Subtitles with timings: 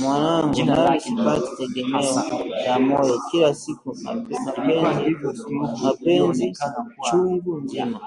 [0.00, 2.02] mwanangu, nami sipati tegemeo
[2.64, 3.88] la moyo, kila siku
[5.82, 6.44] mapenzi
[7.04, 7.98] chungu-nzima!”